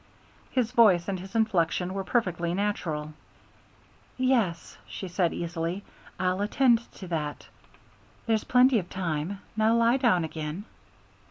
His 0.49 0.71
voice 0.71 1.07
and 1.07 1.19
his 1.19 1.35
inflection 1.35 1.93
were 1.93 2.03
perfectly 2.03 2.55
natural. 2.55 3.13
"Yes," 4.17 4.75
she 4.87 5.07
said 5.07 5.31
easily, 5.31 5.83
"I'll 6.19 6.41
attend 6.41 6.91
to 6.93 7.07
that. 7.09 7.47
There's 8.25 8.43
plenty 8.43 8.79
of 8.79 8.89
time. 8.89 9.41
Now 9.55 9.75
lie 9.75 9.97
down 9.97 10.23
again." 10.23 10.65